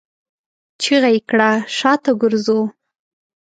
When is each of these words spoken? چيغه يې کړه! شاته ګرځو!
چيغه 0.81 1.09
يې 1.15 1.21
کړه! 1.29 1.49
شاته 1.77 2.11
ګرځو! 2.21 2.59